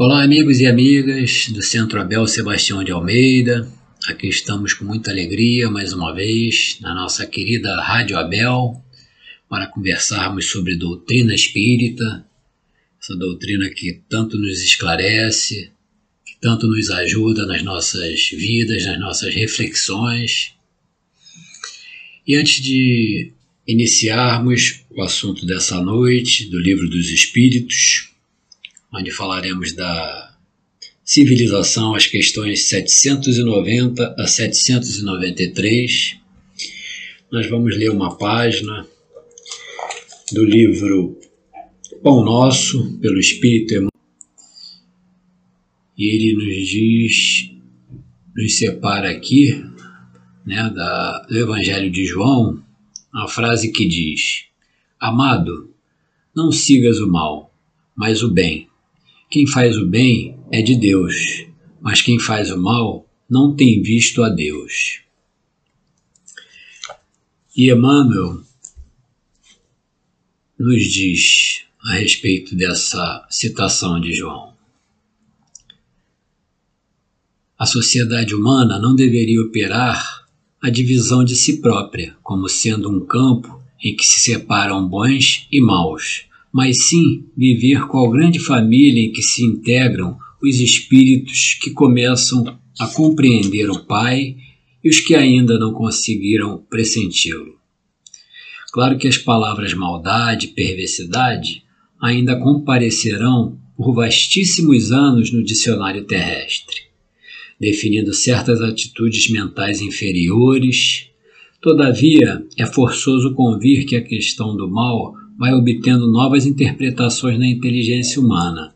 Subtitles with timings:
[0.00, 3.68] Olá, amigos e amigas do Centro Abel Sebastião de Almeida.
[4.06, 8.80] Aqui estamos com muita alegria mais uma vez na nossa querida Rádio Abel
[9.48, 12.24] para conversarmos sobre doutrina espírita,
[13.02, 15.72] essa doutrina que tanto nos esclarece,
[16.24, 20.52] que tanto nos ajuda nas nossas vidas, nas nossas reflexões.
[22.24, 23.32] E antes de
[23.66, 28.08] iniciarmos o assunto dessa noite do Livro dos Espíritos,
[28.92, 30.36] onde falaremos da
[31.04, 36.16] civilização, as questões 790 a 793.
[37.30, 38.86] Nós vamos ler uma página
[40.32, 41.18] do livro
[42.02, 43.90] Pão Nosso, pelo Espírito Emmanuel.
[45.96, 47.50] E ele nos diz,
[48.34, 49.64] nos separa aqui,
[50.46, 52.62] né, da, do Evangelho de João,
[53.12, 54.44] a frase que diz:
[55.00, 55.74] Amado,
[56.34, 57.52] não sigas o mal,
[57.96, 58.67] mas o bem
[59.30, 61.46] quem faz o bem é de Deus,
[61.80, 65.00] mas quem faz o mal não tem visto a Deus.
[67.54, 68.42] E Emmanuel
[70.58, 74.56] nos diz a respeito dessa citação de João.
[77.58, 80.26] A sociedade humana não deveria operar
[80.62, 85.60] a divisão de si própria, como sendo um campo em que se separam bons e
[85.60, 92.58] maus, mas sim viver qual grande família em que se integram os espíritos que começam
[92.78, 94.36] a compreender o Pai
[94.82, 97.58] e os que ainda não conseguiram pressenti-lo.
[98.72, 101.64] Claro que as palavras maldade e perversidade
[102.00, 106.82] ainda comparecerão por vastíssimos anos no dicionário terrestre,
[107.58, 111.06] definindo certas atitudes mentais inferiores.
[111.60, 118.20] Todavia, é forçoso convir que a questão do mal vai obtendo novas interpretações na inteligência
[118.20, 118.74] humana.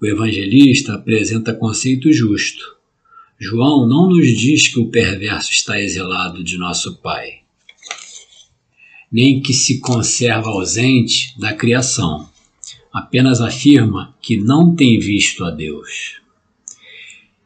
[0.00, 2.76] O evangelista apresenta conceito justo.
[3.38, 7.40] João não nos diz que o perverso está exilado de nosso Pai,
[9.10, 12.28] nem que se conserva ausente da criação.
[12.92, 16.20] Apenas afirma que não tem visto a Deus.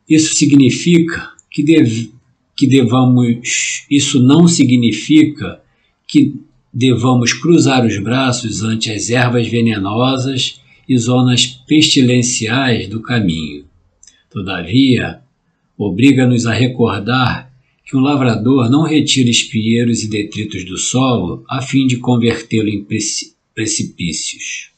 [0.09, 2.11] Isso significa que, dev,
[2.57, 3.85] que devamos.
[3.91, 5.61] Isso não significa
[6.07, 6.35] que
[6.79, 13.65] devamos cruzar os braços ante as ervas venenosas e zonas pestilenciais do caminho.
[14.31, 15.23] Todavia,
[15.79, 17.51] obriga-nos a recordar
[17.83, 22.87] que um lavrador não retira espinheiros e detritos do solo a fim de convertê-lo em
[23.55, 24.71] precipícios.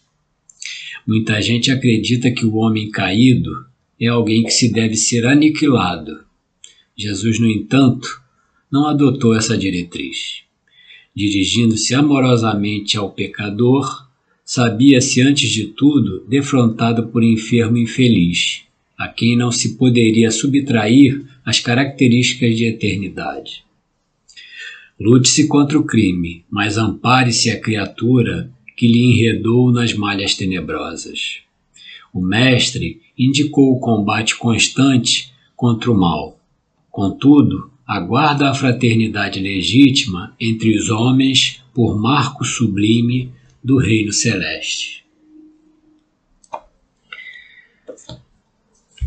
[1.04, 3.66] Muita gente acredita que o homem caído
[4.00, 6.20] é alguém que se deve ser aniquilado.
[6.96, 8.22] Jesus, no entanto,
[8.70, 10.46] não adotou essa diretriz
[11.18, 14.06] dirigindo-se amorosamente ao pecador,
[14.44, 18.62] sabia-se antes de tudo defrontado por enfermo infeliz,
[18.96, 23.64] a quem não se poderia subtrair as características de eternidade.
[24.98, 31.40] Lute-se contra o crime, mas ampare-se a criatura que lhe enredou nas malhas tenebrosas.
[32.14, 36.38] O mestre indicou o combate constante contra o mal.
[36.92, 43.32] Contudo, aguarda a fraternidade legítima entre os homens por marco sublime
[43.64, 45.06] do reino celeste.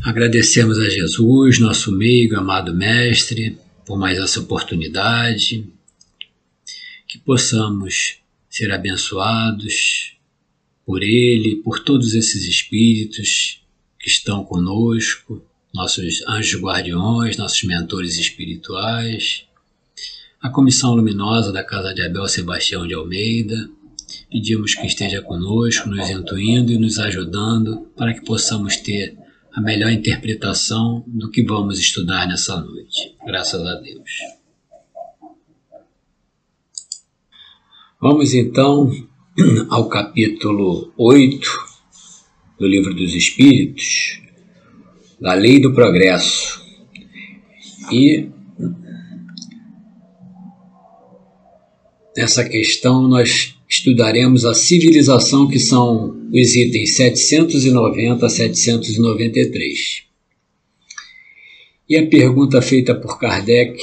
[0.03, 3.56] Agradecemos a Jesus, nosso meigo, amado Mestre,
[3.86, 5.64] por mais essa oportunidade,
[7.08, 8.18] que possamos
[8.50, 10.16] ser abençoados
[10.84, 13.62] por Ele, por todos esses espíritos
[14.00, 19.46] que estão conosco nossos anjos guardiões, nossos mentores espirituais,
[20.42, 23.70] a Comissão Luminosa da Casa de Abel Sebastião de Almeida.
[24.30, 29.16] Pedimos que esteja conosco, nos intuindo e nos ajudando para que possamos ter
[29.54, 33.16] a melhor interpretação do que vamos estudar nessa noite.
[33.26, 34.09] Graças a Deus.
[38.02, 38.90] Vamos então
[39.70, 41.47] ao capítulo 8
[42.59, 44.22] do Livro dos Espíritos,
[45.22, 46.59] da lei do progresso.
[47.91, 48.28] E
[52.18, 60.03] nessa questão nós estudaremos a civilização, que são os itens 790 a 793.
[61.88, 63.79] E a pergunta feita por Kardec,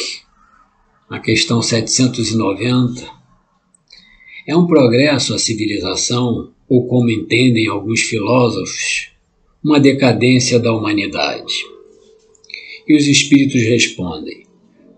[1.08, 3.06] na questão 790,
[4.46, 9.10] é um progresso a civilização, ou como entendem alguns filósofos,
[9.62, 11.54] uma decadência da humanidade.
[12.86, 14.46] E os espíritos respondem: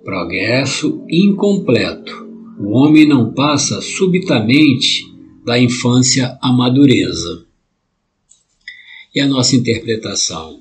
[0.04, 2.28] progresso incompleto.
[2.58, 5.04] O homem não passa subitamente
[5.44, 7.46] da infância à madureza.
[9.14, 10.60] E a nossa interpretação?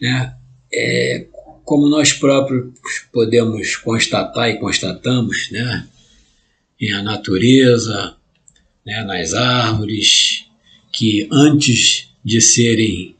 [0.00, 0.34] Né?
[0.72, 1.26] É,
[1.64, 2.72] como nós próprios
[3.12, 5.86] podemos constatar e constatamos, né?
[6.80, 8.16] em a natureza,
[8.84, 9.04] né?
[9.04, 10.46] nas árvores,
[10.92, 13.16] que antes de serem,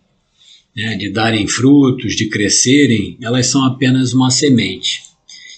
[0.74, 0.96] né?
[0.96, 5.02] de darem frutos, de crescerem, elas são apenas uma semente.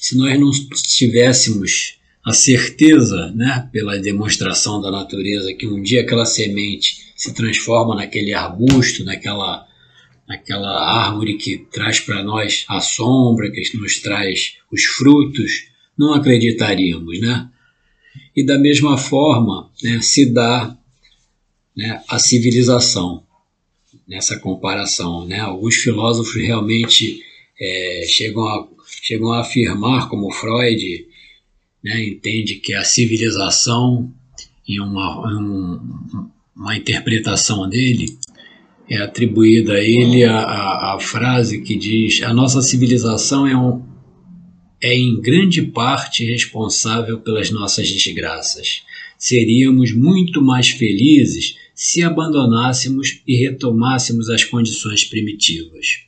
[0.01, 6.25] Se nós não tivéssemos a certeza, né, pela demonstração da natureza, que um dia aquela
[6.25, 9.67] semente se transforma naquele arbusto, naquela,
[10.27, 15.67] naquela árvore que traz para nós a sombra, que nos traz os frutos,
[15.97, 17.49] não acreditaríamos, né?
[18.35, 20.77] E da mesma forma, né, se dá
[21.77, 23.24] né, a civilização
[24.07, 25.41] nessa comparação, né?
[25.41, 27.23] Alguns filósofos realmente
[27.61, 28.69] é, chegam, a,
[29.03, 31.07] chegam a afirmar, como Freud
[31.83, 34.13] né, entende que a civilização,
[34.67, 38.19] em uma, em uma interpretação dele,
[38.89, 43.83] é atribuída a ele a, a, a, frase que diz: A nossa civilização é, um,
[44.81, 48.83] é em grande parte responsável pelas nossas desgraças.
[49.19, 56.05] Seríamos muito mais felizes se abandonássemos e retomássemos as condições primitivas.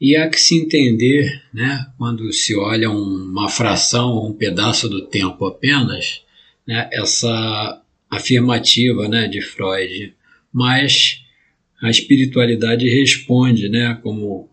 [0.00, 5.44] E há que se entender, né, quando se olha uma fração, um pedaço do tempo
[5.44, 6.22] apenas,
[6.64, 10.14] né, essa afirmativa né, de Freud.
[10.52, 11.24] Mas
[11.82, 14.48] a espiritualidade responde né, como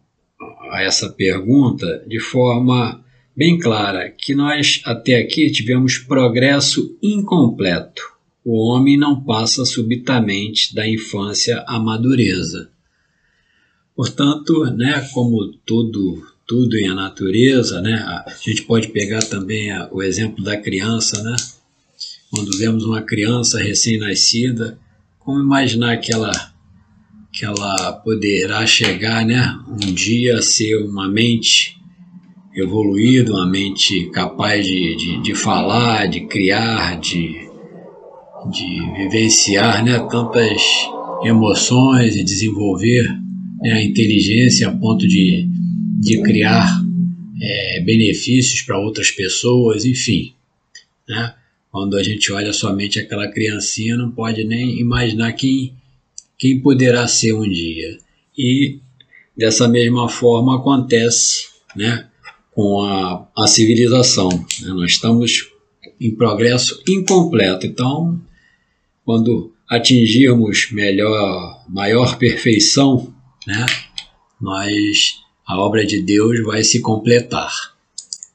[0.71, 3.03] a essa pergunta de forma
[3.35, 8.14] bem clara, que nós até aqui tivemos progresso incompleto.
[8.47, 12.69] O homem não passa subitamente da infância à madureza.
[13.95, 19.89] Portanto, né, como tudo, tudo em a natureza, né, a gente pode pegar também a,
[19.91, 21.35] o exemplo da criança, né?
[22.29, 24.77] Quando vemos uma criança recém-nascida,
[25.17, 26.31] como imaginar que ela,
[27.33, 31.75] que ela poderá chegar, né, um dia a ser uma mente
[32.53, 37.44] evoluída, uma mente capaz de, de, de falar, de criar, de,
[38.51, 40.61] de vivenciar né, tantas
[41.23, 43.03] emoções e desenvolver
[43.61, 45.47] né, a inteligência a ponto de,
[45.99, 46.81] de criar
[47.41, 50.33] é, benefícios para outras pessoas, enfim.
[51.07, 51.33] Né?
[51.71, 55.73] Quando a gente olha somente aquela criancinha, não pode nem imaginar quem,
[56.37, 57.97] quem poderá ser um dia.
[58.37, 58.79] E
[59.37, 62.07] dessa mesma forma acontece né,
[62.53, 64.29] com a, a civilização.
[64.29, 64.69] Né?
[64.69, 65.49] Nós estamos
[65.99, 67.65] em progresso incompleto.
[67.65, 68.19] Então,
[69.05, 73.13] quando atingirmos melhor, maior perfeição
[73.47, 73.65] né,
[74.41, 77.51] nós, a obra de Deus vai se completar.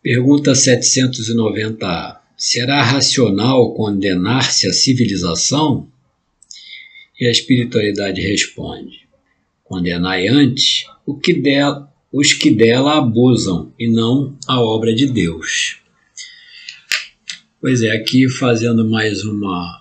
[0.03, 5.87] Pergunta 790 Será racional condenar-se a civilização?
[7.21, 9.07] E a espiritualidade responde:
[9.63, 15.81] Condenai antes o que dela, os que dela abusam e não a obra de Deus.
[17.61, 19.80] Pois é, aqui fazendo mais uma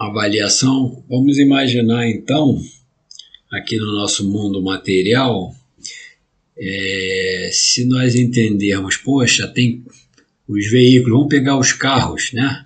[0.00, 2.58] avaliação, vamos imaginar então
[3.52, 5.54] aqui no nosso mundo material,
[6.56, 9.84] é, se nós entendermos, poxa, tem
[10.48, 12.64] os veículos, vamos pegar os carros, né?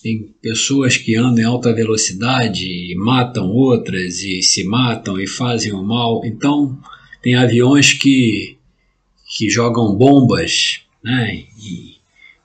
[0.00, 5.72] Tem pessoas que andam em alta velocidade e matam outras e se matam e fazem
[5.72, 6.22] o mal.
[6.24, 6.76] Então,
[7.22, 8.56] tem aviões que,
[9.36, 11.44] que jogam bombas né,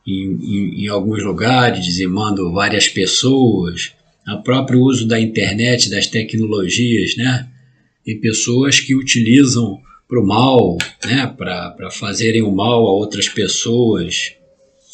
[0.08, 3.92] em, em, em alguns lugares, dizimando várias pessoas
[4.36, 7.48] o próprio uso da internet, das tecnologias, né?
[8.04, 11.28] Tem pessoas que utilizam para o mal, né?
[11.28, 14.34] para fazerem o mal a outras pessoas.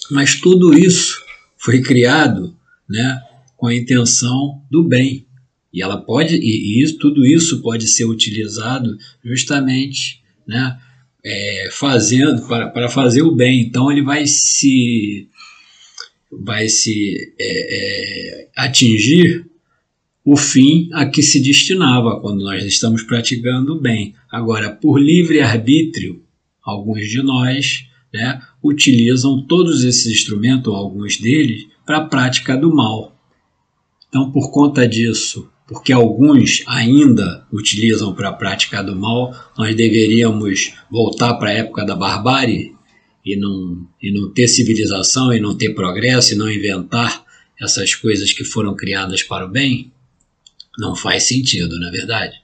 [0.10, 1.24] Mas tudo isso
[1.58, 2.56] foi criado
[2.90, 3.22] né?
[3.56, 5.26] com a intenção do bem.
[5.72, 10.78] E ela pode, e isso, tudo isso pode ser utilizado justamente né?
[11.26, 13.62] É, fazendo para, para fazer o bem.
[13.62, 15.30] Então ele vai se
[16.32, 19.46] vai se é, é, atingir
[20.26, 24.16] o fim a que se destinava quando nós estamos praticando o bem.
[24.32, 26.24] Agora, por livre arbítrio,
[26.64, 32.74] alguns de nós né, utilizam todos esses instrumentos, ou alguns deles, para a prática do
[32.74, 33.14] mal.
[34.08, 40.72] Então, por conta disso, porque alguns ainda utilizam para a prática do mal, nós deveríamos
[40.90, 42.76] voltar para a época da barbárie
[43.26, 47.26] e não, e não ter civilização e não ter progresso e não inventar
[47.60, 49.92] essas coisas que foram criadas para o bem,
[50.78, 52.36] não faz sentido, não é verdade?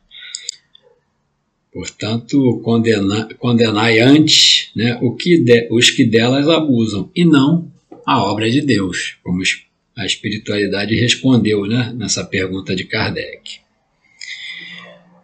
[1.71, 7.71] Portanto, condenar, condenai antes né, o que de, os que delas abusam, e não
[8.07, 9.43] a obra de Deus, como
[9.99, 13.59] a espiritualidade respondeu né, nessa pergunta de Kardec.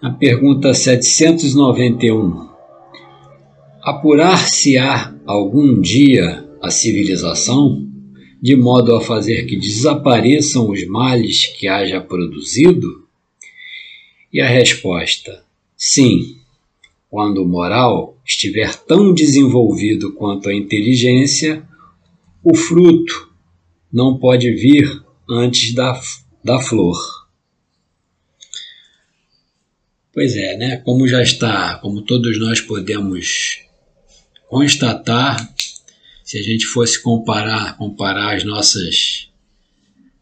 [0.01, 2.50] A pergunta 791.
[3.82, 7.88] Apurar-se-á algum dia a civilização,
[8.41, 13.08] de modo a fazer que desapareçam os males que haja produzido?
[14.32, 15.41] E a resposta:
[15.77, 16.36] sim,
[17.10, 21.63] quando o moral estiver tão desenvolvido quanto a inteligência,
[22.44, 23.25] o fruto
[23.95, 24.85] não pode vir
[25.29, 25.97] antes da,
[26.43, 26.97] da flor.
[30.13, 30.77] Pois é, né?
[30.77, 33.61] Como já está, como todos nós podemos
[34.49, 35.49] constatar,
[36.25, 39.29] se a gente fosse comparar, comparar as nossas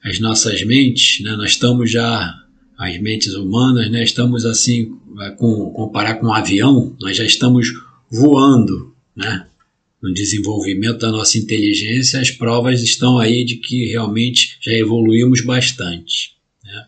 [0.04, 1.36] as nossas mentes, né?
[1.36, 2.32] Nós estamos já
[2.78, 4.04] as mentes humanas, né?
[4.04, 5.00] Estamos assim,
[5.38, 7.70] com comparar com um avião, nós já estamos
[8.12, 9.48] voando, né?
[10.04, 16.36] No desenvolvimento da nossa inteligência, as provas estão aí de que realmente já evoluímos bastante.
[16.62, 16.86] Né?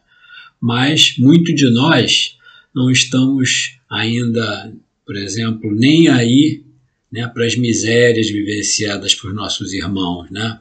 [0.60, 2.38] Mas muito de nós
[2.76, 4.74] não estamos ainda,
[5.06, 6.66] por exemplo, nem aí
[7.10, 10.60] né, para as misérias vivenciadas por nossos irmãos, né?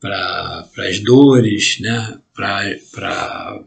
[0.00, 2.16] para as dores, né?
[2.32, 3.60] para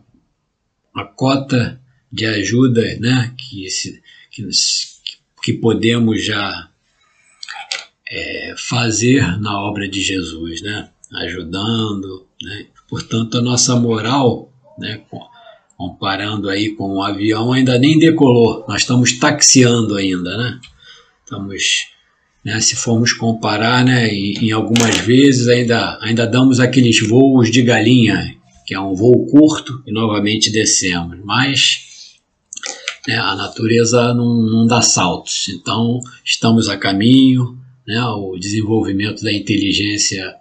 [0.96, 3.36] a cota de ajuda né?
[3.38, 4.48] que, se, que,
[5.44, 6.71] que podemos já
[8.12, 10.90] é, fazer na obra de Jesus, né?
[11.14, 12.28] ajudando.
[12.44, 12.66] Né?
[12.90, 15.02] Portanto, a nossa moral, né?
[15.78, 20.38] comparando aí com o avião, ainda nem decolou, nós estamos taxiando ainda.
[20.38, 20.60] Né?
[21.24, 21.64] Estamos,
[22.44, 22.60] né?
[22.60, 24.14] se formos comparar, né?
[24.14, 28.36] em, em algumas vezes ainda, ainda damos aqueles voos de galinha,
[28.68, 31.18] que é um voo curto, e novamente descemos.
[31.24, 32.20] Mas
[33.08, 38.04] né, a natureza não, não dá saltos, então estamos a caminho, né?
[38.04, 40.36] O desenvolvimento da inteligência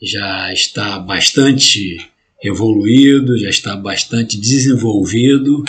[0.00, 1.98] já está bastante
[2.42, 5.64] evoluído, já está bastante desenvolvido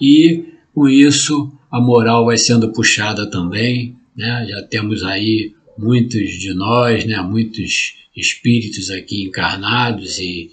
[0.00, 0.44] e
[0.74, 4.46] com isso a moral vai sendo puxada também, né?
[4.48, 7.20] Já temos aí muitos de nós, né?
[7.20, 10.50] Muitos espíritos aqui encarnados e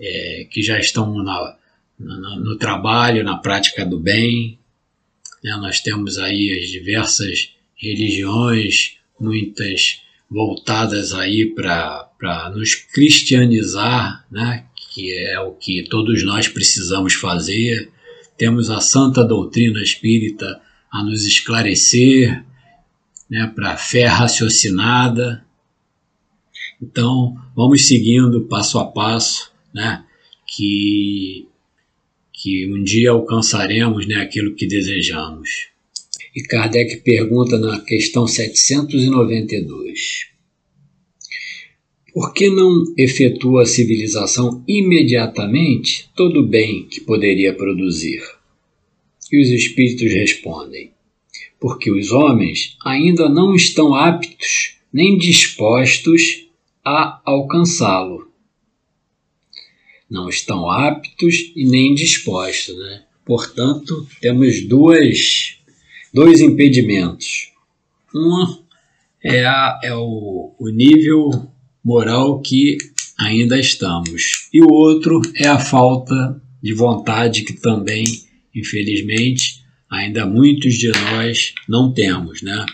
[0.00, 1.56] é, que já estão na,
[1.98, 4.58] no, trabalho, na prática do bem.
[5.44, 5.52] Né?
[5.56, 14.64] Nós temos aí as diversas religiões muitas voltadas aí para nos cristianizar, né?
[14.92, 17.90] que é o que todos nós precisamos fazer.
[18.36, 20.60] Temos a santa doutrina espírita
[20.90, 22.44] a nos esclarecer
[23.28, 23.52] né?
[23.54, 25.44] para a fé raciocinada.
[26.80, 30.04] Então, vamos seguindo passo a passo, né?
[30.46, 31.46] que,
[32.32, 34.16] que um dia alcançaremos né?
[34.16, 35.70] aquilo que desejamos.
[36.34, 40.28] E Kardec pergunta na questão 792:
[42.14, 48.22] Por que não efetua a civilização imediatamente todo o bem que poderia produzir?
[49.32, 50.92] E os espíritos respondem:
[51.58, 56.46] Porque os homens ainda não estão aptos nem dispostos
[56.84, 58.30] a alcançá-lo.
[60.08, 63.04] Não estão aptos e nem dispostos, né?
[63.24, 65.59] Portanto, temos duas
[66.12, 67.50] dois impedimentos.
[68.14, 68.60] Um
[69.22, 71.30] é, a, é o, o nível
[71.84, 72.78] moral que
[73.18, 78.04] ainda estamos, e o outro é a falta de vontade que também,
[78.54, 82.64] infelizmente, ainda muitos de nós não temos, né?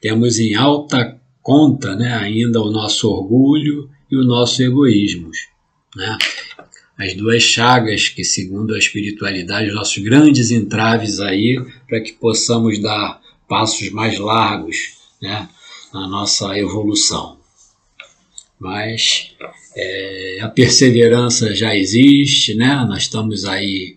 [0.00, 5.30] Temos em alta conta, né, ainda o nosso orgulho e o nosso egoísmo,
[5.96, 6.18] né?
[6.98, 12.82] As duas chagas que, segundo a espiritualidade, os nossos grandes entraves aí para que possamos
[12.82, 14.76] dar passos mais largos
[15.22, 15.48] né,
[15.94, 17.38] na nossa evolução.
[18.58, 19.32] Mas
[19.76, 22.84] é, a perseverança já existe, né?
[22.88, 23.96] Nós estamos aí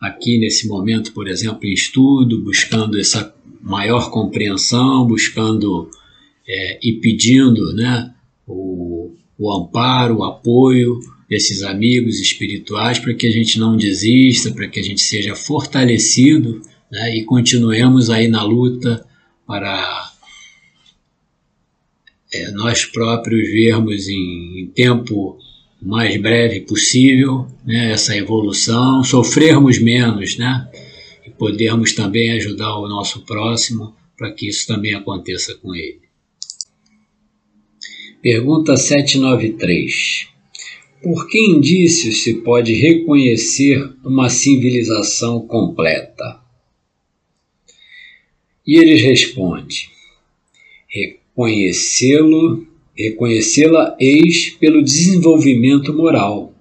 [0.00, 5.90] aqui nesse momento, por exemplo, em estudo, buscando essa maior compreensão, buscando
[6.48, 8.14] é, e pedindo, né,
[8.46, 10.98] o, o amparo, o apoio
[11.30, 16.60] desses amigos espirituais para que a gente não desista, para que a gente seja fortalecido
[16.90, 19.06] né, e continuemos aí na luta
[19.46, 20.10] para
[22.32, 25.38] é, nós próprios vermos em, em tempo
[25.80, 30.68] mais breve possível né, essa evolução, sofrermos menos né,
[31.24, 36.00] e podermos também ajudar o nosso próximo para que isso também aconteça com ele.
[38.20, 40.28] Pergunta 793.
[41.02, 46.38] Por que indícios se pode reconhecer uma civilização completa?
[48.66, 49.78] E eles respondem:
[50.86, 56.54] reconhecê-lo, reconhecê-la eis pelo desenvolvimento moral.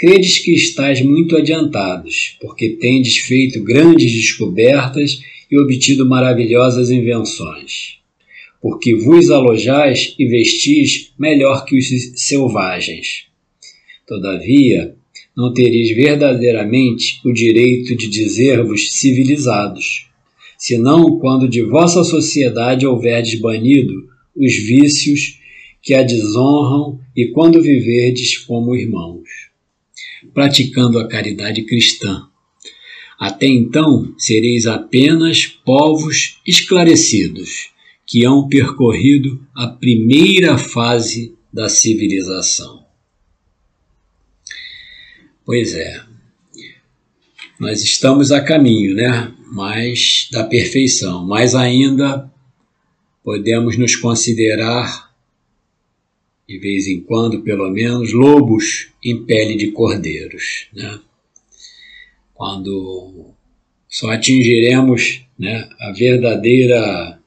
[0.00, 8.00] Credes que estáis muito adiantados, porque tendes feito grandes descobertas e obtido maravilhosas invenções.
[8.60, 11.86] Porque vos alojais e vestis melhor que os
[12.20, 13.32] selvagens.
[14.06, 14.94] Todavia,
[15.36, 20.06] não tereis verdadeiramente o direito de dizer-vos civilizados,
[20.58, 23.94] senão quando de vossa sociedade houverdes banido
[24.36, 25.38] os vícios
[25.82, 29.28] que a desonram e quando viverdes como irmãos,
[30.32, 32.26] praticando a caridade cristã.
[33.18, 37.70] Até então sereis apenas povos esclarecidos,
[38.06, 42.83] que hão percorrido a primeira fase da civilização.
[45.44, 46.00] Pois é,
[47.60, 49.30] nós estamos a caminho, né?
[49.52, 52.32] Mas da perfeição, mas ainda
[53.22, 55.14] podemos nos considerar,
[56.48, 60.98] de vez em quando, pelo menos, lobos em pele de cordeiros, né?
[62.32, 63.34] Quando
[63.86, 67.20] só atingiremos né, a verdadeira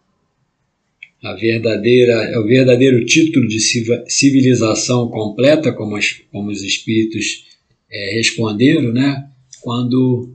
[1.24, 3.60] a verdadeira, o verdadeiro título de
[4.08, 7.48] civilização completa, como, as, como os espíritos
[7.90, 9.28] é, responderam, né?
[9.62, 10.34] quando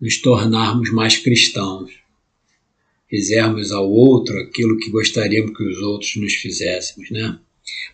[0.00, 1.90] nos tornarmos mais cristãos,
[3.08, 7.38] fizermos ao outro aquilo que gostaríamos que os outros nos fizéssemos, né?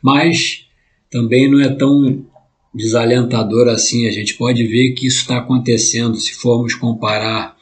[0.03, 0.67] Mas
[1.11, 2.26] também não é tão
[2.75, 4.07] desalentador assim.
[4.07, 7.57] A gente pode ver que isso está acontecendo se formos comparar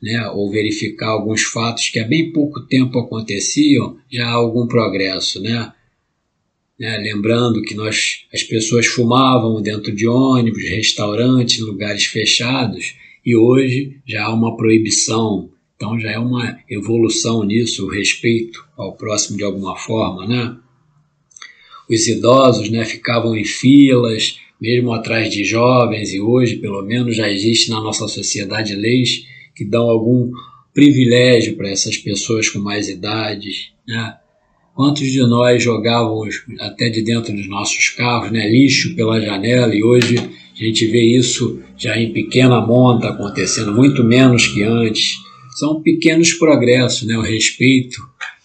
[0.00, 5.42] né, ou verificar alguns fatos que há bem pouco tempo aconteciam, já há algum progresso,
[5.42, 5.72] né?
[6.78, 6.96] Né?
[6.98, 12.94] Lembrando que nós, as pessoas fumavam dentro de ônibus, restaurantes, lugares fechados,
[13.24, 15.50] e hoje já há uma proibição.
[15.76, 20.56] Então já é uma evolução nisso, o respeito ao próximo de alguma forma, né?
[21.88, 27.30] Os idosos, né, ficavam em filas, mesmo atrás de jovens, e hoje, pelo menos, já
[27.30, 30.30] existe na nossa sociedade leis que dão algum
[30.74, 34.16] privilégio para essas pessoas com mais idade, né?
[34.78, 39.82] Quantos de nós jogávamos até de dentro dos nossos carros, né, lixo pela janela e
[39.82, 45.16] hoje a gente vê isso já em pequena monta acontecendo, muito menos que antes.
[45.58, 48.00] São pequenos progressos, né, o respeito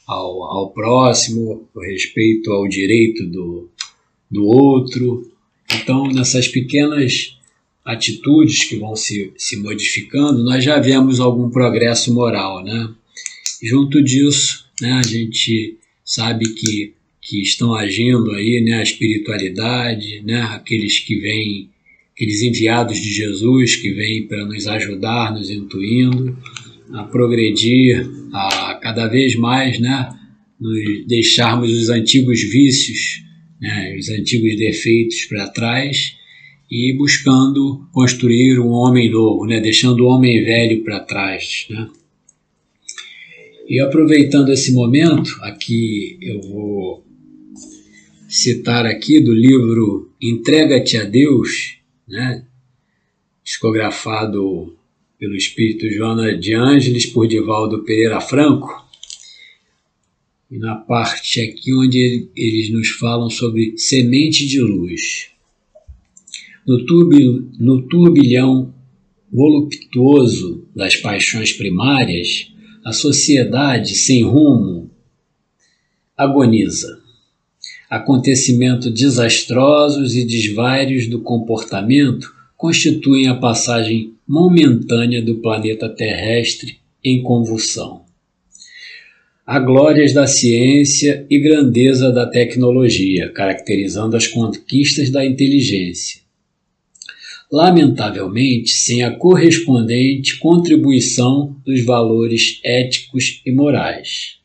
[0.08, 3.70] ao, ao próximo, o respeito ao direito do,
[4.32, 5.32] do outro.
[5.72, 7.38] Então, nessas pequenas
[7.86, 12.90] atitudes que vão se, se modificando, nós já vemos algum progresso moral, né?
[13.62, 20.42] Junto disso, né, a gente sabe que, que estão agindo aí, né, a espiritualidade, né,
[20.42, 21.70] aqueles que vêm,
[22.14, 26.38] aqueles enviados de Jesus que vêm para nos ajudar, nos intuindo
[26.92, 30.10] a progredir, a cada vez mais, né,
[30.60, 33.24] nos deixarmos os antigos vícios,
[33.60, 36.16] né, os antigos defeitos para trás
[36.70, 41.88] e buscando construir um homem novo, né, deixando o homem velho para trás, né.
[43.68, 47.06] E aproveitando esse momento, aqui eu vou
[48.28, 52.46] citar aqui do livro Entrega-te a Deus, né,
[53.42, 54.76] discografado
[55.18, 58.86] pelo espírito Joana de Ângeles por Divaldo Pereira Franco.
[60.52, 65.30] E na parte aqui onde eles nos falam sobre semente de luz.
[66.68, 68.74] No, turbil, no turbilhão
[69.32, 72.53] voluptuoso das paixões primárias,
[72.84, 74.92] a sociedade sem rumo
[76.18, 77.00] agoniza.
[77.90, 88.04] Acontecimentos desastrosos e desvários do comportamento constituem a passagem momentânea do planeta terrestre em convulsão.
[89.46, 96.23] Há glórias da ciência e grandeza da tecnologia, caracterizando as conquistas da inteligência
[97.54, 104.40] lamentavelmente sem a correspondente contribuição dos valores éticos e morais.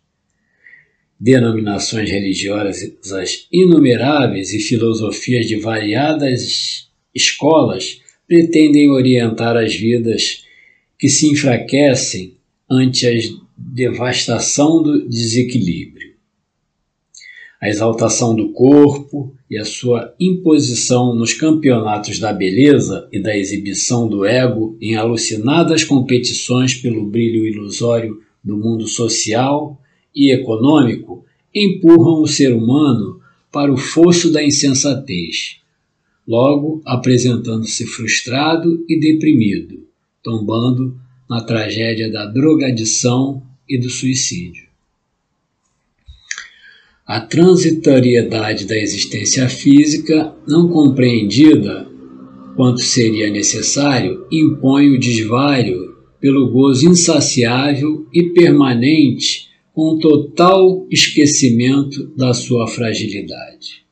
[1.19, 10.45] Denominações religiosas inumeráveis e filosofias de variadas escolas pretendem orientar as vidas
[10.99, 12.37] que se enfraquecem
[12.71, 13.13] ante a
[13.57, 16.09] devastação do desequilíbrio
[17.61, 24.09] a exaltação do corpo e a sua imposição nos campeonatos da beleza e da exibição
[24.09, 29.81] do ego em alucinadas competições pelo brilho ilusório do mundo social
[30.15, 35.61] e econômico empurram o ser humano para o fosso da insensatez,
[36.27, 39.87] logo apresentando-se frustrado e deprimido,
[40.23, 44.68] tombando na tragédia da drogadição e do suicídio.
[47.09, 51.91] A transitoriedade da existência física, não compreendida
[52.55, 62.35] quanto seria necessário, impõe o desvario pelo gozo insaciável e permanente com total esquecimento da
[62.35, 63.87] sua fragilidade.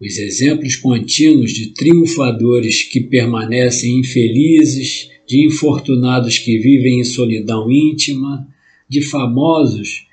[0.00, 8.48] Os exemplos contínuos de triunfadores que permanecem infelizes, de infortunados que vivem em solidão íntima,
[8.88, 10.06] de famosos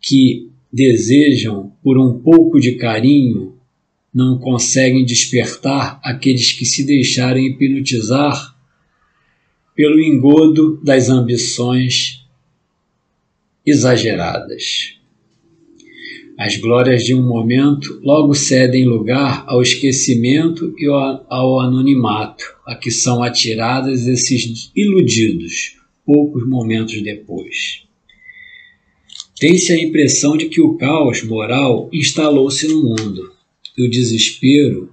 [0.00, 3.54] que desejam por um pouco de carinho,
[4.12, 8.56] não conseguem despertar aqueles que se deixaram hipnotizar
[9.74, 12.26] pelo engodo das ambições
[13.64, 14.96] exageradas.
[16.36, 22.90] As glórias de um momento logo cedem lugar ao esquecimento e ao anonimato, a que
[22.90, 27.84] são atiradas esses iludidos poucos momentos depois.
[29.40, 33.34] Tem-se a impressão de que o caos moral instalou-se no mundo
[33.76, 34.92] e o desespero,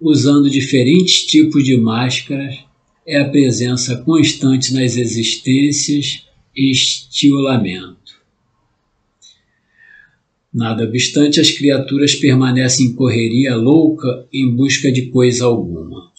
[0.00, 2.58] usando diferentes tipos de máscaras,
[3.06, 8.18] é a presença constante nas existências e estilamento.
[10.52, 16.10] Nada obstante, as criaturas permanecem em correria louca em busca de coisa alguma.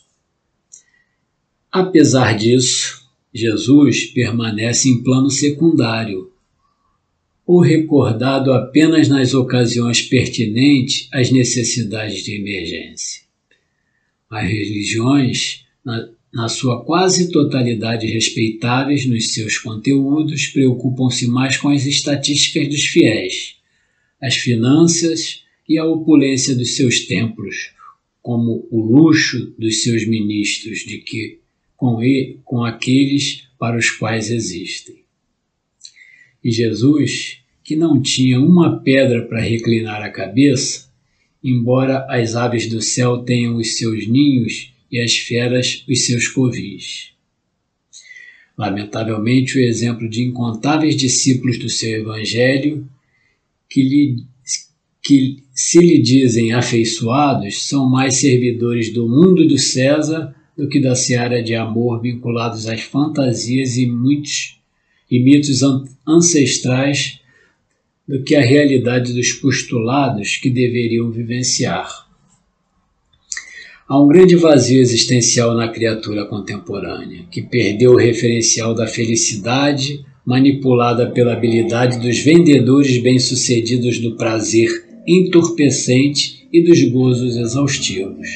[1.69, 3.01] Apesar disso,
[3.33, 6.30] Jesus permanece em plano secundário,
[7.51, 13.23] ou recordado apenas nas ocasiões pertinentes às necessidades de emergência.
[14.29, 21.85] As religiões, na, na sua quase totalidade respeitáveis nos seus conteúdos, preocupam-se mais com as
[21.85, 23.59] estatísticas dos fiéis
[24.21, 27.73] as finanças e a opulência dos seus templos,
[28.21, 31.39] como o luxo dos seus ministros, de que
[31.75, 35.03] com, ele, com aqueles para os quais existem.
[36.43, 37.40] E Jesus,
[37.71, 40.89] que não tinha uma pedra para reclinar a cabeça,
[41.41, 47.11] embora as aves do céu tenham os seus ninhos e as feras os seus covis.
[48.57, 52.85] Lamentavelmente, o exemplo de incontáveis discípulos do seu Evangelho
[53.69, 54.25] que, lhe,
[55.01, 60.93] que se lhe dizem afeiçoados são mais servidores do mundo do César do que da
[60.93, 64.59] seara de amor vinculados às fantasias e, muitos,
[65.09, 65.61] e mitos
[66.05, 67.20] ancestrais
[68.11, 71.89] do que a realidade dos postulados que deveriam vivenciar.
[73.87, 81.09] Há um grande vazio existencial na criatura contemporânea, que perdeu o referencial da felicidade manipulada
[81.09, 84.67] pela habilidade dos vendedores bem-sucedidos do prazer
[85.07, 88.27] entorpecente e dos gozos exaustivos.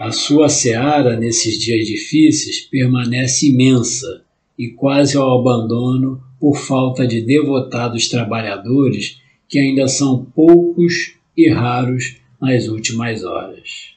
[0.00, 4.22] A sua seara, nesses dias difíceis, permanece imensa
[4.58, 12.16] e quase ao abandono por falta de devotados trabalhadores que ainda são poucos e raros
[12.40, 13.90] nas últimas horas.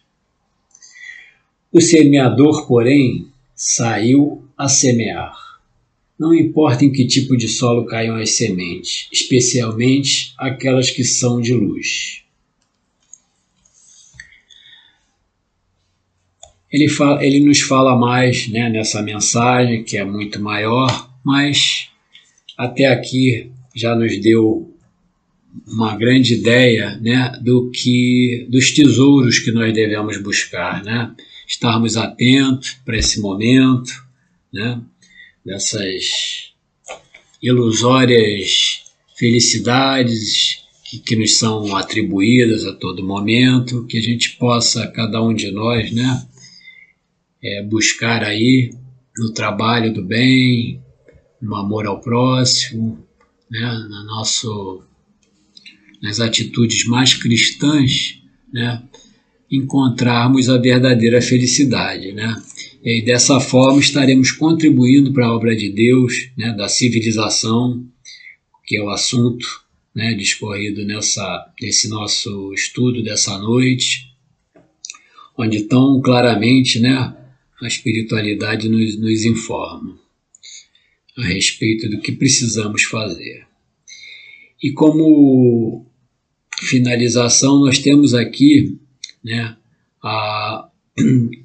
[1.72, 5.34] O semeador, porém, saiu a semear.
[6.20, 11.54] Não importa em que tipo de solo caiam as sementes, especialmente aquelas que são de
[11.54, 12.24] luz.
[16.72, 21.83] Ele, fala, ele nos fala mais né, nessa mensagem, que é muito maior, mas
[22.58, 24.72] até aqui já nos deu
[25.68, 31.14] uma grande ideia né, do que dos tesouros que nós devemos buscar, né?
[31.48, 33.92] Estarmos atentos para esse momento,
[34.52, 34.82] né?
[35.46, 36.54] dessas
[37.42, 38.84] ilusórias
[39.18, 45.34] felicidades que, que nos são atribuídas a todo momento, que a gente possa, cada um
[45.34, 46.26] de nós, né,
[47.44, 48.74] é, buscar aí
[49.18, 50.82] no trabalho do bem,
[51.44, 53.06] no amor ao próximo,
[53.52, 54.82] né, no nosso,
[56.02, 58.18] nas atitudes mais cristãs,
[58.52, 58.82] né,
[59.52, 62.42] encontrarmos a verdadeira felicidade, né?
[62.84, 67.86] E dessa forma estaremos contribuindo para a obra de Deus, né, da civilização,
[68.66, 69.46] que é o assunto
[69.94, 74.08] né, discorrido nessa, nesse nosso estudo dessa noite,
[75.38, 77.16] onde tão claramente né,
[77.62, 80.03] a espiritualidade nos, nos informa
[81.18, 83.46] a respeito do que precisamos fazer.
[84.62, 85.86] E como
[86.60, 88.78] finalização, nós temos aqui
[89.24, 89.56] né,
[90.02, 90.70] a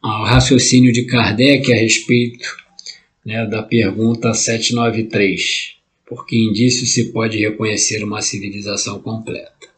[0.00, 2.56] ao raciocínio de Kardec a respeito
[3.24, 5.74] né, da pergunta 793,
[6.06, 9.68] por que indício se pode reconhecer uma civilização completa.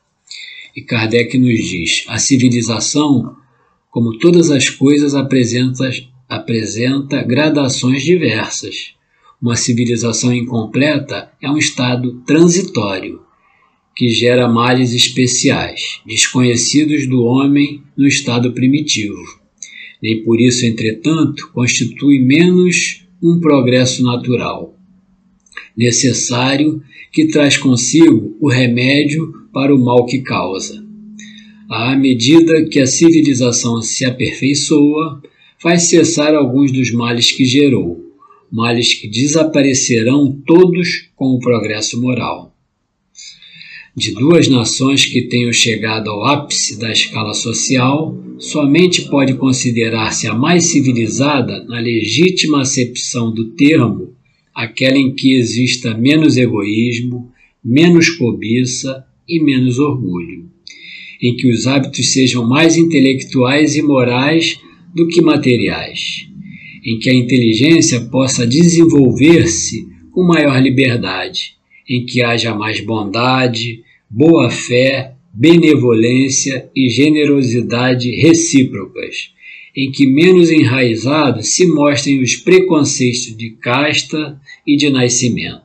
[0.76, 3.36] E Kardec nos diz: a civilização,
[3.90, 5.90] como todas as coisas, apresenta,
[6.28, 8.94] apresenta gradações diversas.
[9.42, 13.22] Uma civilização incompleta é um estado transitório
[13.96, 19.18] que gera males especiais, desconhecidos do homem no estado primitivo.
[20.02, 24.78] Nem por isso, entretanto, constitui menos um progresso natural,
[25.76, 30.84] necessário que traz consigo o remédio para o mal que causa.
[31.68, 35.22] À medida que a civilização se aperfeiçoa,
[35.58, 37.99] faz cessar alguns dos males que gerou,
[38.50, 42.54] males que desaparecerão todos com o progresso moral.
[43.96, 50.34] De duas nações que tenham chegado ao ápice da escala social, somente pode considerar-se a
[50.34, 54.14] mais civilizada, na legítima acepção do termo,
[54.54, 57.30] aquela em que exista menos egoísmo,
[57.64, 60.48] menos cobiça e menos orgulho,
[61.20, 64.58] em que os hábitos sejam mais intelectuais e morais
[64.94, 66.29] do que materiais,
[66.84, 71.54] em que a inteligência possa desenvolver-se com maior liberdade,
[71.88, 79.32] em que haja mais bondade, boa fé, benevolência e generosidade recíprocas,
[79.76, 85.60] em que menos enraizados se mostrem os preconceitos de casta e de nascimento.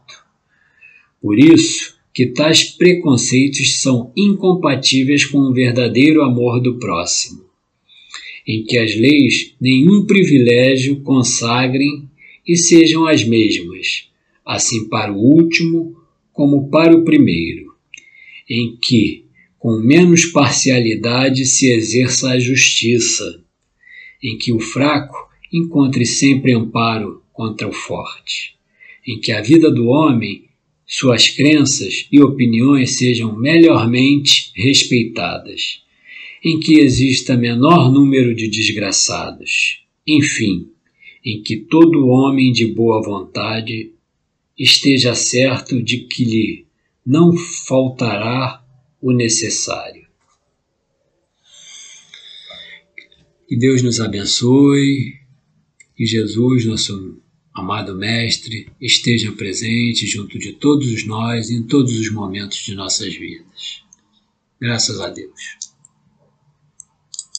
[1.22, 7.45] Por isso, que tais preconceitos são incompatíveis com o verdadeiro amor do próximo
[8.48, 12.08] em que as leis nenhum privilégio consagrem
[12.48, 14.10] e sejam as mesmas,
[14.46, 15.96] assim para o último
[16.32, 17.74] como para o primeiro,
[18.48, 19.26] em que,
[19.58, 23.42] com menos parcialidade, se exerça a justiça,
[24.22, 28.56] em que o fraco encontre sempre amparo contra o forte,
[29.08, 30.44] em que a vida do homem,
[30.86, 35.85] suas crenças e opiniões sejam melhormente respeitadas
[36.46, 40.70] em que exista menor número de desgraçados, enfim,
[41.26, 43.92] em que todo homem de boa vontade
[44.56, 46.68] esteja certo de que lhe
[47.04, 48.64] não faltará
[49.02, 50.06] o necessário.
[53.50, 55.16] Que Deus nos abençoe,
[55.96, 57.20] que Jesus, nosso
[57.56, 63.82] amado Mestre, esteja presente junto de todos nós em todos os momentos de nossas vidas.
[64.62, 65.65] Graças a Deus.